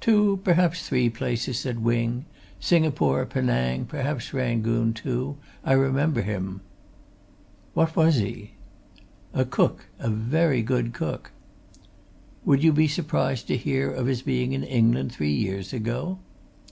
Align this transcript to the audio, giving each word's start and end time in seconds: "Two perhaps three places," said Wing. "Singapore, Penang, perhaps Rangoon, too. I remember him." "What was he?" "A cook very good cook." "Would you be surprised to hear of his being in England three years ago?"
"Two 0.00 0.40
perhaps 0.42 0.88
three 0.88 1.08
places," 1.08 1.60
said 1.60 1.84
Wing. 1.84 2.24
"Singapore, 2.58 3.24
Penang, 3.24 3.84
perhaps 3.84 4.34
Rangoon, 4.34 4.92
too. 4.92 5.36
I 5.62 5.72
remember 5.74 6.20
him." 6.20 6.62
"What 7.74 7.94
was 7.94 8.16
he?" 8.16 8.54
"A 9.32 9.44
cook 9.44 9.86
very 10.00 10.62
good 10.62 10.94
cook." 10.94 11.30
"Would 12.44 12.60
you 12.64 12.72
be 12.72 12.88
surprised 12.88 13.46
to 13.46 13.56
hear 13.56 13.88
of 13.92 14.08
his 14.08 14.22
being 14.22 14.52
in 14.52 14.64
England 14.64 15.12
three 15.12 15.30
years 15.32 15.72
ago?" 15.72 16.18